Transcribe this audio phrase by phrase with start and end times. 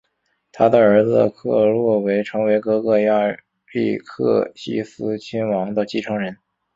[0.51, 3.37] 他的儿子克洛维成为哥哥亚
[3.71, 6.37] 历克西斯亲王的继承人。